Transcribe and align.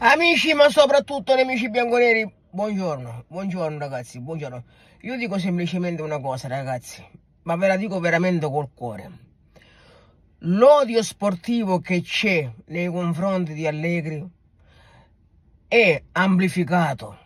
Amici, 0.00 0.54
ma 0.54 0.68
soprattutto 0.70 1.34
nemici 1.34 1.68
bianconeri, 1.68 2.32
buongiorno, 2.50 3.24
buongiorno 3.26 3.78
ragazzi, 3.78 4.20
buongiorno. 4.20 4.62
Io 5.00 5.16
dico 5.16 5.40
semplicemente 5.40 6.02
una 6.02 6.20
cosa 6.20 6.46
ragazzi, 6.46 7.04
ma 7.42 7.56
ve 7.56 7.66
la 7.66 7.76
dico 7.76 7.98
veramente 7.98 8.48
col 8.48 8.68
cuore. 8.72 9.10
L'odio 10.42 11.02
sportivo 11.02 11.80
che 11.80 12.00
c'è 12.02 12.48
nei 12.66 12.86
confronti 12.86 13.54
di 13.54 13.66
Allegri 13.66 14.24
è 15.66 16.00
amplificato, 16.12 17.18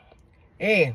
è 0.57 0.95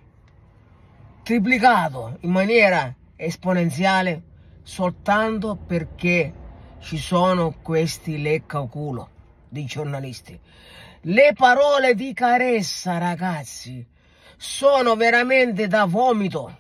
triplicato 1.21 2.17
in 2.21 2.31
maniera 2.31 2.91
esponenziale 3.15 4.23
soltanto 4.63 5.55
perché 5.55 6.33
ci 6.79 6.97
sono 6.97 7.53
questi 7.61 8.19
lecca 8.19 8.61
culo 8.61 9.11
di 9.49 9.65
giornalisti. 9.65 10.39
Le 11.01 11.33
parole 11.33 11.93
di 11.93 12.13
caressa, 12.13 12.97
ragazzi, 12.97 13.85
sono 14.35 14.95
veramente 14.95 15.67
da 15.67 15.85
vomito. 15.85 16.59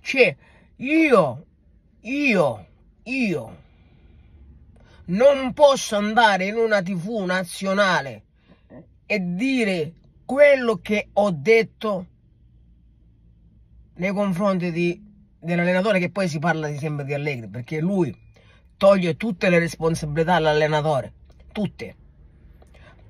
Cioè, 0.00 0.36
io, 0.76 1.46
io, 2.00 2.66
io 3.04 3.56
non 5.06 5.52
posso 5.52 5.96
andare 5.96 6.46
in 6.46 6.56
una 6.56 6.82
tv 6.82 7.24
nazionale 7.24 8.22
e 9.06 9.18
dire 9.34 9.92
quello 10.24 10.78
che 10.80 11.08
ho 11.12 11.30
detto 11.30 12.06
nei 13.94 14.12
confronti 14.12 14.70
dell'allenatore 15.38 15.98
che 15.98 16.10
poi 16.10 16.28
si 16.28 16.38
parla 16.38 16.74
sempre 16.76 17.04
di 17.04 17.12
Allegri 17.12 17.48
perché 17.48 17.80
lui 17.80 18.16
toglie 18.76 19.16
tutte 19.16 19.48
le 19.50 19.58
responsabilità 19.58 20.36
all'allenatore 20.36 21.12
tutte 21.52 21.96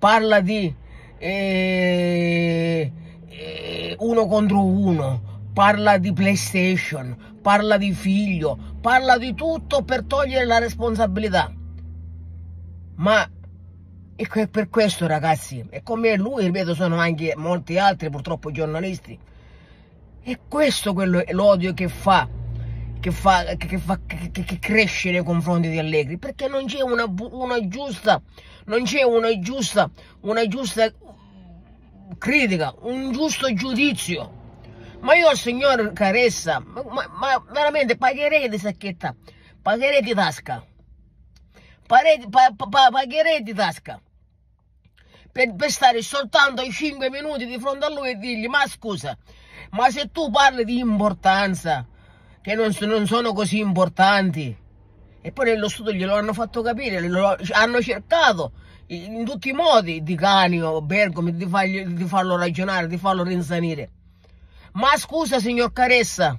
parla 0.02 0.40
di 0.40 0.74
eh, 1.18 2.92
eh, 3.28 3.96
uno 4.00 4.26
contro 4.26 4.64
uno, 4.64 5.22
parla 5.52 5.96
di 5.96 6.12
PlayStation, 6.12 7.38
parla 7.40 7.76
di 7.76 7.92
figlio, 7.92 8.58
parla 8.80 9.16
di 9.16 9.32
tutto 9.34 9.84
per 9.84 10.02
togliere 10.02 10.44
la 10.44 10.58
responsabilità. 10.58 11.52
Ma 12.96 13.30
è 14.16 14.48
per 14.48 14.68
questo 14.68 15.06
ragazzi, 15.06 15.64
e 15.70 15.84
come 15.84 16.16
lui, 16.16 16.46
ripeto, 16.46 16.74
sono 16.74 16.96
anche 16.96 17.34
molti 17.36 17.78
altri 17.78 18.10
purtroppo 18.10 18.50
giornalisti. 18.50 19.16
E 20.24 20.38
questo 20.48 20.92
l'odio 21.30 21.72
che 21.74 21.86
fa 21.86 22.28
che, 23.02 23.10
fa, 23.10 23.42
che, 23.56 23.78
fa, 23.78 23.98
che, 24.06 24.30
che, 24.30 24.58
cresce 24.60 25.10
nei 25.10 25.24
confronti 25.24 25.68
di 25.68 25.76
Allegri 25.76 26.18
perché 26.18 26.46
non 26.46 26.66
c'è 26.66 26.82
una, 26.82 27.04
una, 27.32 27.66
giusta 27.66 28.22
non 28.66 28.84
c'è 28.84 29.02
una 29.02 29.36
giusta 29.40 29.90
una 30.20 30.46
giusta 30.46 30.88
critica 32.16 32.72
un 32.82 33.10
giusto 33.10 33.52
giudizio. 33.52 34.40
Ma 35.00 35.16
io 35.16 35.34
signor 35.34 35.92
Caressa 35.92 36.60
ma, 36.60 37.08
ma 37.08 37.44
veramente 37.50 37.96
pagherei 37.96 38.48
di 38.48 38.56
sacchetta 38.56 39.16
pagherei 39.60 40.00
di 40.00 40.14
tasca. 40.14 40.64
Pagherei, 41.84 42.28
pa, 42.30 42.54
pa, 42.56 42.88
pagherei 42.88 43.42
di 43.42 43.52
tasca. 43.52 44.00
Per, 45.32 45.56
per 45.56 45.70
stare 45.72 46.02
soltanto 46.02 46.62
i 46.62 46.70
5 46.70 47.10
minuti 47.10 47.46
di 47.46 47.58
fronte 47.58 47.84
a 47.84 47.90
lui 47.90 48.10
e 48.10 48.14
dirgli 48.16 48.46
ma 48.46 48.64
scusa 48.68 49.16
ma 49.70 49.90
se 49.90 50.10
tu 50.12 50.30
parli 50.30 50.64
di 50.64 50.78
importanza 50.78 51.86
che 52.42 52.54
non, 52.54 52.74
non 52.80 53.06
sono 53.06 53.32
così 53.32 53.58
importanti. 53.58 54.54
E 55.24 55.32
poi 55.32 55.44
nello 55.46 55.68
studio 55.68 55.92
glielo 55.92 56.16
hanno 56.16 56.32
fatto 56.32 56.60
capire, 56.62 57.00
lo, 57.08 57.36
hanno 57.52 57.80
cercato 57.80 58.52
in 58.88 59.24
tutti 59.24 59.50
i 59.50 59.52
modi 59.52 60.02
di 60.02 60.16
Canio, 60.16 60.82
Bergomi, 60.82 61.34
di, 61.34 61.46
fargli, 61.46 61.84
di 61.84 62.04
farlo 62.04 62.36
ragionare, 62.36 62.88
di 62.88 62.98
farlo 62.98 63.22
rinsanire. 63.22 63.90
Ma 64.72 64.96
scusa 64.96 65.38
signor 65.38 65.72
Caressa, 65.72 66.38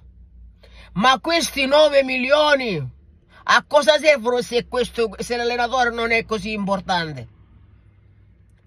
ma 0.94 1.20
questi 1.20 1.66
9 1.66 2.04
milioni 2.04 2.92
a 3.45 3.66
cosa 3.67 3.98
servono 3.98 4.42
se, 4.42 4.67
se 5.17 5.38
l'allenatore 5.38 5.92
non 5.92 6.11
è 6.11 6.26
così 6.26 6.52
importante? 6.52 7.27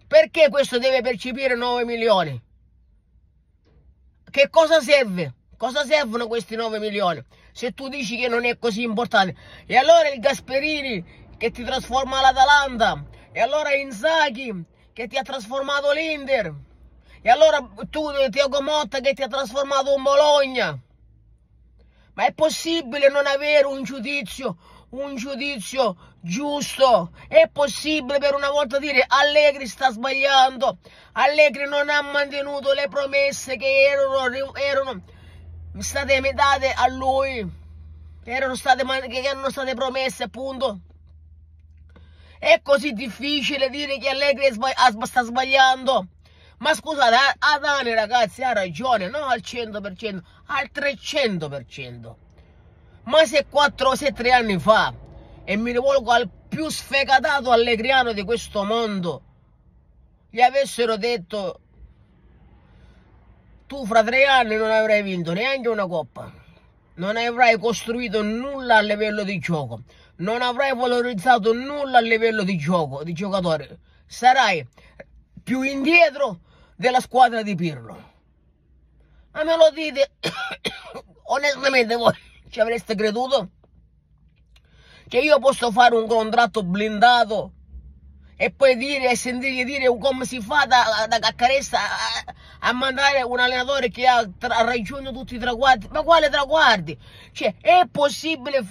Perché 0.06 0.48
questo 0.48 0.78
deve 0.78 1.02
percepire 1.02 1.56
9 1.56 1.84
milioni? 1.84 2.40
Che 4.30 4.48
cosa 4.50 4.80
serve? 4.80 5.34
Cosa 5.56 5.84
servono 5.86 6.26
questi 6.26 6.54
9 6.54 6.78
milioni? 6.78 7.24
Se 7.52 7.72
tu 7.72 7.88
dici 7.88 8.18
che 8.18 8.28
non 8.28 8.44
è 8.44 8.58
così 8.58 8.82
importante. 8.82 9.34
E 9.64 9.76
allora 9.76 10.08
il 10.10 10.20
Gasperini 10.20 11.32
che 11.38 11.50
ti 11.50 11.64
trasforma 11.64 12.20
l'Atalanta. 12.20 13.04
E 13.32 13.40
allora 13.40 13.74
Inzaghi 13.74 14.64
che 14.92 15.06
ti 15.06 15.16
ha 15.16 15.22
trasformato 15.22 15.92
l'Inter. 15.92 16.52
E 17.22 17.30
allora 17.30 17.66
tu, 17.90 18.08
Tiago 18.30 18.60
Motta, 18.60 19.00
che 19.00 19.14
ti 19.14 19.22
ha 19.22 19.28
trasformato 19.28 19.94
un 19.94 20.02
Bologna. 20.02 20.78
Ma 22.14 22.26
è 22.26 22.32
possibile 22.32 23.08
non 23.08 23.26
avere 23.26 23.66
un 23.66 23.82
giudizio, 23.82 24.56
un 24.90 25.16
giudizio 25.16 26.14
giusto? 26.20 27.12
È 27.28 27.48
possibile 27.52 28.18
per 28.18 28.34
una 28.34 28.50
volta 28.50 28.78
dire 28.78 29.04
Allegri 29.06 29.66
sta 29.66 29.90
sbagliando, 29.90 30.78
Allegri 31.12 31.68
non 31.68 31.90
ha 31.90 32.00
mantenuto 32.00 32.72
le 32.72 32.88
promesse 32.88 33.56
che 33.56 33.82
erano, 33.82 34.54
erano 34.54 35.02
state 35.78 36.20
date 36.32 36.72
a 36.72 36.88
lui, 36.88 37.48
che 38.22 38.30
erano 38.30 38.54
state, 38.54 38.84
che 39.08 39.20
erano 39.20 39.50
state 39.50 39.74
promesse 39.74 40.24
appunto. 40.24 40.80
È 42.38 42.60
così 42.62 42.92
difficile 42.92 43.70
dire 43.70 43.98
che 43.98 44.10
Allegri 44.10 44.52
sta 44.52 45.22
sbagliando. 45.22 46.06
Ma 46.58 46.74
scusate, 46.74 47.16
Adane 47.38 47.94
ragazzi 47.94 48.42
ha 48.42 48.52
ragione, 48.52 49.08
non 49.08 49.28
al 49.28 49.40
100%, 49.42 50.22
al 50.46 50.70
300%. 50.72 52.14
Ma 53.04 53.24
se 53.24 53.46
4 53.48 53.88
o 53.88 53.94
3 53.94 54.32
anni 54.32 54.58
fa, 54.58 54.92
e 55.44 55.56
mi 55.56 55.72
rivolgo 55.72 56.10
al 56.10 56.28
più 56.48 56.68
sfegatato 56.68 57.50
allegriano 57.50 58.12
di 58.12 58.24
questo 58.24 58.64
mondo, 58.64 59.22
gli 60.30 60.40
avessero 60.40 60.96
detto 60.96 61.60
tu 63.66 63.84
fra 63.84 64.02
tre 64.02 64.24
anni 64.24 64.56
non 64.56 64.70
avrai 64.70 65.02
vinto 65.02 65.32
neanche 65.32 65.68
una 65.68 65.86
coppa, 65.86 66.32
non 66.94 67.16
avrai 67.16 67.58
costruito 67.58 68.22
nulla 68.22 68.76
a 68.76 68.80
livello 68.80 69.24
di 69.24 69.38
gioco, 69.38 69.82
non 70.16 70.40
avrai 70.40 70.74
valorizzato 70.74 71.52
nulla 71.52 71.98
a 71.98 72.00
livello 72.00 72.44
di 72.44 72.56
gioco, 72.56 73.02
di 73.02 73.12
giocatore, 73.12 73.78
sarai 74.06 74.66
più 75.42 75.62
indietro 75.62 76.40
della 76.76 77.00
squadra 77.00 77.42
di 77.42 77.54
Pirlo. 77.54 78.14
Ma 79.32 79.44
me 79.44 79.56
lo 79.56 79.70
dite, 79.70 80.12
onestamente 81.24 81.96
voi 81.96 82.14
ci 82.48 82.60
avreste 82.60 82.94
creduto? 82.94 83.50
Che 85.08 85.18
io 85.18 85.38
posso 85.38 85.70
fare 85.70 85.94
un 85.94 86.06
contratto 86.06 86.62
blindato 86.62 87.52
e 88.36 88.50
poi 88.50 88.76
dire 88.76 89.10
e 89.10 89.16
sentirgli 89.16 89.64
dire 89.64 89.86
come 89.98 90.24
si 90.24 90.40
fa 90.40 90.66
da, 90.66 91.06
da 91.08 91.18
Caccaressa 91.18 91.78
a, 91.78 92.34
a, 92.60 92.72
mandare 92.72 93.22
un 93.22 93.38
allenatore 93.38 93.90
che 93.90 94.06
ha, 94.06 94.28
tra, 94.38 94.62
raggiunto 94.62 95.12
tutti 95.12 95.34
i 95.34 95.38
traguardi. 95.38 95.88
Ma 95.90 96.02
quale 96.02 96.28
traguardi? 96.28 96.98
cioè 97.32 97.54
è 97.60 97.86
possibile 97.90 98.64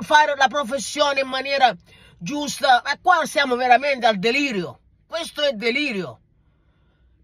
fare 0.00 0.34
la 0.36 0.48
professione 0.48 1.20
in 1.20 1.28
maniera 1.28 1.74
giusta? 2.18 2.82
Ma 2.84 2.98
qua 3.00 3.24
siamo 3.24 3.56
veramente 3.56 4.06
al 4.06 4.18
delirio. 4.18 4.78
Questo 5.06 5.42
è 5.42 5.52
delirio. 5.52 6.20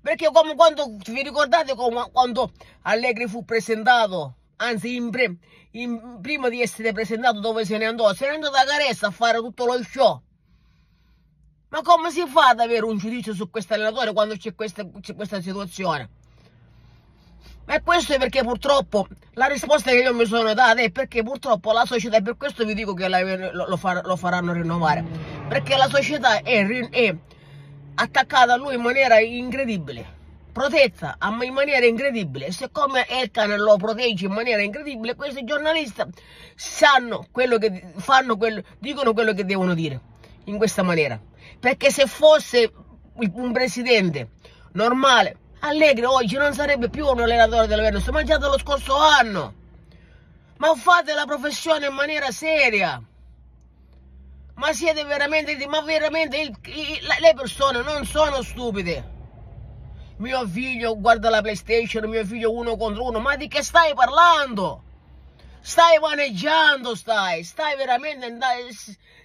Perché 0.00 0.30
come 0.32 0.54
quando 0.54 0.96
vi 1.06 1.22
ricordate 1.22 1.74
come, 1.74 2.08
quando 2.12 2.52
Allegri 2.82 3.26
fu 3.26 3.44
presentato 3.44 4.36
anzi 4.56 4.94
in, 4.94 5.10
pre, 5.10 5.36
in, 5.72 6.20
prima 6.20 6.48
di 6.48 6.62
essere 6.62 6.92
presentato 6.92 7.40
dove 7.40 7.64
se 7.64 7.76
ne 7.76 7.86
andò? 7.86 8.12
Se 8.14 8.26
ne 8.28 8.34
andò 8.34 8.50
da 8.50 8.64
Caressa 8.64 9.08
a 9.08 9.10
fare 9.10 9.38
tutto 9.38 9.66
lo 9.66 9.82
show 9.82 10.22
ma 11.68 11.82
come 11.82 12.10
si 12.10 12.24
fa 12.26 12.48
ad 12.50 12.60
avere 12.60 12.84
un 12.84 12.96
giudizio 12.96 13.34
su 13.34 13.50
questo 13.50 13.74
allenatore 13.74 14.12
quando 14.12 14.36
c'è 14.36 14.54
questa, 14.54 14.86
questa, 15.14 15.40
situazione? 15.40 16.08
E 17.68 17.82
questo 17.82 18.14
è 18.14 18.18
perché 18.18 18.42
purtroppo 18.42 19.08
la 19.32 19.46
risposta 19.46 19.90
che 19.90 19.96
io 19.96 20.14
mi 20.14 20.24
sono 20.26 20.54
data 20.54 20.80
è 20.80 20.90
perché 20.90 21.24
purtroppo 21.24 21.72
la 21.72 21.84
società, 21.84 22.18
e 22.18 22.22
per 22.22 22.36
questo 22.36 22.64
vi 22.64 22.74
dico 22.74 22.94
che 22.94 23.08
la, 23.08 23.50
lo, 23.50 23.76
far, 23.76 24.04
lo, 24.04 24.14
faranno 24.14 24.52
rinnovare, 24.52 25.04
perché 25.48 25.76
la 25.76 25.88
società 25.88 26.42
è, 26.42 26.64
è, 26.64 27.16
attaccata 27.96 28.52
a 28.52 28.56
lui 28.56 28.76
in 28.76 28.82
maniera 28.82 29.18
incredibile, 29.18 30.06
protetta 30.52 31.18
in 31.42 31.52
maniera 31.52 31.84
incredibile. 31.84 32.52
Siccome 32.52 33.08
Elkan 33.08 33.56
lo 33.56 33.76
protegge 33.76 34.26
in 34.26 34.32
maniera 34.32 34.62
incredibile, 34.62 35.16
questi 35.16 35.42
giornalisti 35.42 36.02
sanno 36.54 37.26
quello 37.32 37.58
che 37.58 37.92
fanno, 37.96 38.36
quello, 38.36 38.62
dicono 38.78 39.12
quello 39.12 39.32
che 39.32 39.44
devono 39.44 39.74
dire 39.74 40.00
in 40.44 40.56
questa 40.56 40.84
maniera. 40.84 41.20
Perché 41.58 41.90
se 41.90 42.06
fosse 42.06 42.72
un 43.14 43.52
presidente 43.52 44.30
normale, 44.72 45.38
Allegri 45.60 46.04
oggi 46.04 46.36
non 46.36 46.52
sarebbe 46.52 46.88
più 46.90 47.06
un 47.06 47.20
allenatore 47.20 47.66
della 47.66 47.82
Venus, 47.82 48.06
ma 48.08 48.22
già 48.22 48.36
dallo 48.36 48.58
scorso 48.58 48.96
anno. 48.96 49.54
Ma 50.58 50.74
fate 50.74 51.12
la 51.14 51.24
professione 51.24 51.86
in 51.86 51.94
maniera 51.94 52.30
seria. 52.30 53.02
Ma 54.54 54.72
siete 54.72 55.04
veramente, 55.04 55.66
ma 55.66 55.80
veramente 55.82 56.38
il, 56.38 56.56
il, 56.64 57.06
le 57.20 57.34
persone 57.34 57.82
non 57.82 58.04
sono 58.04 58.42
stupide. 58.42 59.14
Mio 60.18 60.46
figlio 60.46 60.98
guarda 60.98 61.28
la 61.28 61.42
PlayStation, 61.42 62.08
mio 62.08 62.24
figlio 62.24 62.52
uno 62.52 62.76
contro 62.76 63.04
uno, 63.04 63.18
ma 63.18 63.36
di 63.36 63.48
che 63.48 63.62
stai 63.62 63.92
parlando? 63.92 64.82
Stai 65.60 65.98
vaneggiando, 65.98 66.94
stai, 66.94 67.42
stai 67.42 67.76
veramente, 67.76 68.34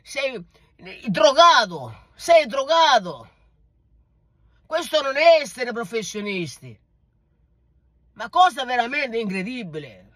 sei 0.01 0.44
drogato, 1.07 2.07
sei 2.16 2.45
drogato. 2.48 3.30
Questo 4.66 5.01
non 5.01 5.18
è 5.18 5.42
essere 5.42 5.72
professionisti. 5.72 6.78
Ma 8.13 8.30
cosa 8.30 8.66
veramente 8.66 9.18
incredibile. 9.18 10.10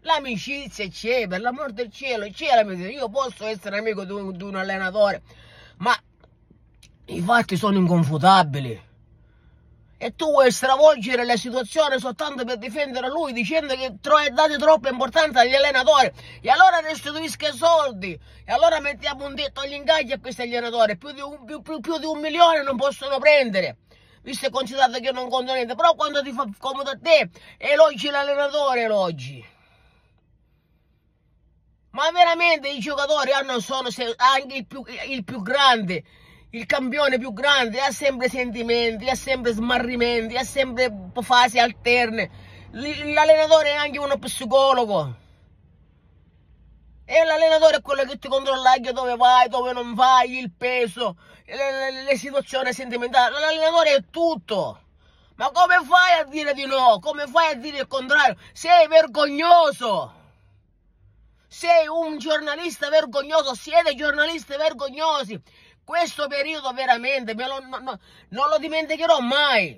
L'amicizia 0.00 0.88
c'è, 0.88 1.26
per 1.28 1.40
l'amor 1.40 1.72
del 1.72 1.92
cielo, 1.92 2.28
c'è 2.30 2.54
l'amicizia. 2.54 2.90
Io 2.90 3.08
posso 3.08 3.44
essere 3.44 3.78
amico 3.78 4.04
di 4.04 4.12
un, 4.12 4.36
di 4.36 4.42
un 4.42 4.56
allenatore, 4.56 5.22
ma 5.78 5.94
i 7.06 7.20
fatti 7.20 7.56
sono 7.56 7.76
inconfutabili 7.76 8.88
e 10.02 10.16
tu 10.16 10.30
vuoi 10.30 10.50
stravolgere 10.50 11.26
la 11.26 11.36
situazione 11.36 11.98
soltanto 11.98 12.42
per 12.46 12.56
difendere 12.56 13.06
lui 13.08 13.34
dicendo 13.34 13.74
che 13.74 13.96
date 14.32 14.56
troppa 14.56 14.88
importanza 14.88 15.40
agli 15.40 15.54
allenatori. 15.54 16.10
E 16.40 16.48
allora 16.48 16.80
restituisca 16.80 17.48
i 17.48 17.52
soldi. 17.52 18.18
E 18.46 18.50
allora 18.50 18.80
mettiamo 18.80 19.26
un 19.26 19.34
detto 19.34 19.60
agli 19.60 19.74
ingaggi 19.74 20.12
a 20.12 20.18
questi 20.18 20.40
allenatori. 20.40 20.96
Più 20.96 21.10
di 21.12 21.20
un, 21.20 21.44
più, 21.44 21.60
più, 21.60 21.80
più 21.80 21.98
di 21.98 22.06
un 22.06 22.18
milione 22.18 22.62
non 22.62 22.78
possono 22.78 23.18
prendere. 23.18 23.76
Visto 24.22 24.46
e 24.46 24.50
considerato 24.50 24.98
che 25.00 25.12
non 25.12 25.28
conto 25.28 25.52
niente. 25.52 25.74
Però 25.74 25.94
quando 25.94 26.22
ti 26.22 26.32
fa 26.32 26.48
comodo 26.56 26.88
a 26.88 26.98
te 26.98 27.28
elogi 27.58 28.08
l'allenatore 28.08 28.84
elogi. 28.84 29.44
Ma 31.90 32.10
veramente 32.10 32.70
i 32.70 32.78
giocatori 32.78 33.32
hanno 33.32 33.60
sono 33.60 33.90
anche 34.16 34.56
il 34.56 34.66
più, 34.66 34.82
il 35.08 35.24
più 35.24 35.42
grande 35.42 36.04
il 36.52 36.66
campione 36.66 37.18
più 37.18 37.32
grande 37.32 37.80
ha 37.80 37.92
sempre 37.92 38.28
sentimenti, 38.28 39.08
ha 39.08 39.14
sempre 39.14 39.52
smarrimenti, 39.52 40.36
ha 40.36 40.42
sempre 40.42 40.92
fasi 41.20 41.58
alterne. 41.58 42.48
L'allenatore 42.72 43.70
è 43.70 43.76
anche 43.76 43.98
uno 43.98 44.18
psicologo. 44.18 45.16
E 47.04 47.24
l'allenatore 47.24 47.76
è 47.76 47.82
quello 47.82 48.04
che 48.04 48.18
ti 48.18 48.28
controlla 48.28 48.72
anche 48.72 48.92
dove 48.92 49.16
vai, 49.16 49.48
dove 49.48 49.72
non 49.72 49.94
vai, 49.94 50.38
il 50.38 50.52
peso, 50.52 51.16
le, 51.44 52.04
le, 52.04 52.16
situazioni 52.16 52.72
sentimentali. 52.72 53.34
L'allenatore 53.34 53.94
è 53.94 54.04
tutto. 54.10 54.80
Ma 55.36 55.50
come 55.50 55.78
fai 55.84 56.20
a 56.20 56.24
dire 56.24 56.52
di 56.52 56.66
no? 56.66 56.98
Come 57.00 57.26
fai 57.26 57.52
a 57.52 57.54
dire 57.54 57.78
il 57.78 57.86
contrario? 57.86 58.36
Sei 58.52 58.86
vergognoso! 58.88 60.18
Sei 61.48 61.88
un 61.88 62.18
giornalista 62.18 62.88
vergognoso, 62.90 63.54
siete 63.54 63.96
giornalisti 63.96 64.54
vergognosi 64.56 65.42
questo 65.90 66.28
periodo 66.28 66.72
veramente 66.72 67.34
lo, 67.34 67.58
no, 67.68 67.78
no, 67.78 67.98
non 68.28 68.48
lo 68.48 68.58
dimenticherò 68.58 69.18
mai. 69.18 69.76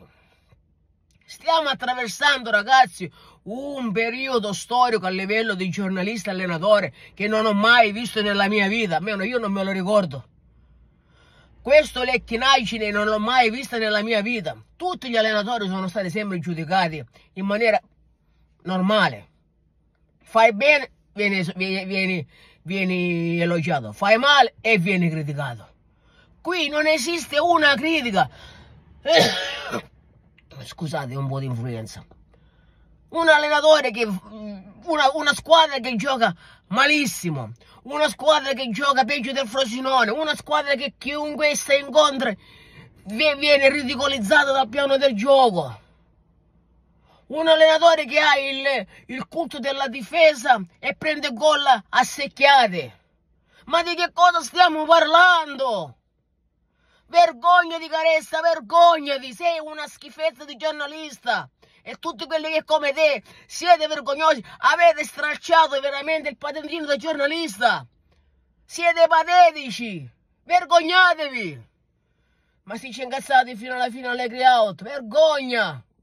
Stiamo 1.25 1.71
attraversando, 1.71 2.51
ragazzi, 2.51 3.11
un 3.45 3.93
periodo 3.93 4.53
storico 4.53 5.07
a 5.07 5.09
livello 5.09 5.55
di 5.55 5.71
giornalista 5.71 6.31
allenatore 6.31 6.93
che 7.15 7.29
non 7.29 7.47
ho 7.47 7.55
mai 7.55 7.93
visto 7.93 8.21
nella 8.21 8.47
mia 8.47 8.69
vita, 8.69 8.97
almeno 8.97 9.23
io 9.23 9.39
non 9.39 9.53
me 9.53 9.65
lo 9.65 9.71
ricordo. 9.71 10.27
Questo 11.63 12.03
lecchinaggine 12.03 12.91
non 12.91 13.07
l'ho 13.07 13.19
mai 13.19 13.49
vista 13.49 13.79
nella 13.79 14.03
mia 14.03 14.21
vita. 14.21 14.55
Tutti 14.77 15.09
gli 15.09 15.17
allenatori 15.17 15.67
sono 15.67 15.89
stati 15.89 16.11
sempre 16.11 16.41
giudicati 16.41 17.03
in 17.33 17.47
maniera 17.47 17.81
normale. 18.65 19.29
Fai 20.23 20.53
bene, 20.53 20.91
vieni, 21.15 21.43
vieni, 21.55 22.29
vieni 22.65 23.41
elogiato. 23.41 23.93
Fai 23.93 24.19
male 24.19 24.57
e 24.61 24.77
vieni 24.77 25.09
criticato. 25.09 25.71
Qui 26.43 26.69
non 26.69 26.89
esiste 26.89 27.39
una 27.39 27.75
critica. 27.77 28.29
Scusate, 30.65 31.15
un 31.15 31.29
po' 31.29 31.39
di 31.39 31.47
influenza. 31.47 32.05
Un 33.11 33.29
allenatore 33.29 33.93
che... 33.93 34.05
Una, 34.05 35.11
una 35.15 35.33
squadra 35.35 35.79
che 35.79 35.95
gioca 35.95 36.35
malissimo. 36.69 37.53
Una 37.85 38.09
squadra 38.09 38.55
che 38.55 38.71
gioca 38.71 39.05
peggio 39.05 39.31
del 39.31 39.47
Frosinone. 39.47 40.11
Una 40.11 40.35
squadra 40.35 40.75
che 40.75 40.95
chiunque 40.99 41.51
essa 41.51 41.75
incontra 41.75 42.35
viene 43.05 43.69
ridicolizzato 43.71 44.51
dal 44.51 44.69
piano 44.69 44.97
del 44.97 45.15
gioco. 45.15 45.81
Un 47.29 47.47
allenatore 47.47 48.05
che 48.05 48.19
ha 48.19 48.37
il, 48.37 48.87
il 49.07 49.29
culto 49.29 49.61
della 49.61 49.87
difesa 49.87 50.61
e 50.81 50.97
prende 50.97 51.33
gol 51.33 51.65
a 51.67 52.03
secchiate. 52.03 52.99
Ma 53.67 53.85
di 53.85 53.95
che 53.95 54.11
cosa 54.13 54.41
stiamo 54.41 54.85
parlando? 54.87 55.99
Vergogna 57.13 57.77
di 57.77 57.89
Caressa, 57.89 58.41
vergognati, 58.41 59.35
sei 59.35 59.59
una 59.59 59.87
schifezza 59.87 60.47
di 60.47 60.57
giornalista. 60.57 61.47
E 61.83 61.97
tutti 61.97 62.25
quelli 62.25 62.51
che 62.51 62.65
come 62.65 62.95
te 62.95 63.23
siete 63.47 63.87
vergognosi, 63.87 64.43
avete 64.61 65.05
stracciato 65.05 65.79
veramente 65.81 66.31
il 66.31 66.39
patentino 66.39 66.87
da 66.87 66.97
giornalista. 66.97 67.87
Siete 68.65 69.07
patetici, 69.09 70.09
vergognatevi. 70.45 71.69
Ma 72.63 72.77
si 72.79 72.91
ci 72.91 73.03
incazzati 73.03 73.57
fino 73.57 73.75
alla 73.75 73.91
fine 73.91 74.09
alle 74.09 74.49
out, 74.49 74.83
vergogna. 74.83 75.85